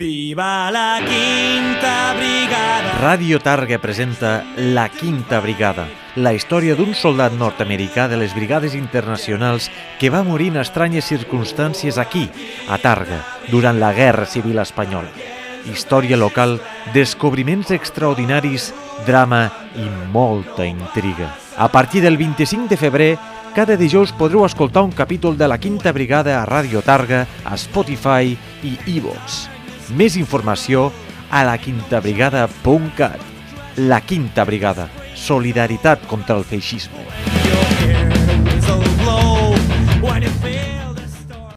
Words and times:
Viva 0.00 0.70
la 0.70 0.96
quinta 1.04 2.14
brigada! 2.16 2.92
Ràdio 3.02 3.36
Targa 3.36 3.76
presenta 3.78 4.46
La 4.56 4.86
Quinta 4.88 5.42
Brigada, 5.44 5.84
la 6.16 6.32
història 6.32 6.72
d'un 6.72 6.94
soldat 6.96 7.36
nord-americà 7.36 8.06
de 8.08 8.16
les 8.16 8.32
brigades 8.32 8.72
internacionals 8.78 9.68
que 10.00 10.08
va 10.08 10.22
morir 10.24 10.48
en 10.54 10.62
estranyes 10.62 11.04
circumstàncies 11.04 12.00
aquí, 12.00 12.30
a 12.72 12.80
Targa, 12.80 13.20
durant 13.52 13.76
la 13.76 13.92
Guerra 13.92 14.24
Civil 14.24 14.64
Espanyola. 14.64 15.12
Història 15.68 16.16
local, 16.16 16.56
descobriments 16.96 17.76
extraordinaris, 17.76 18.72
drama 19.04 19.50
i 19.76 19.84
molta 20.16 20.64
intriga. 20.64 21.34
A 21.58 21.68
partir 21.68 22.00
del 22.00 22.16
25 22.16 22.72
de 22.72 22.80
febrer, 22.80 23.12
cada 23.52 23.76
dijous 23.76 24.16
podreu 24.16 24.48
escoltar 24.48 24.80
un 24.80 24.96
capítol 24.96 25.36
de 25.36 25.44
La 25.44 25.60
Quinta 25.60 25.92
Brigada 25.92 26.40
a 26.40 26.46
Ràdio 26.48 26.80
Targa, 26.80 27.26
a 27.44 27.56
Spotify 27.60 28.32
i 28.64 28.78
iVoox. 28.96 29.59
Més 29.96 30.16
informació 30.16 30.90
a 31.30 31.42
laquintabrigada.cat. 31.46 33.20
La 33.76 34.00
Quinta 34.00 34.44
Brigada. 34.44 34.88
Solidaritat 35.14 36.06
contra 36.10 36.36
el 36.36 36.44
feixisme. 36.44 37.06